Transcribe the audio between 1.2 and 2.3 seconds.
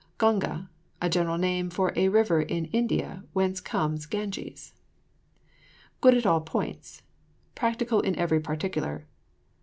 name for a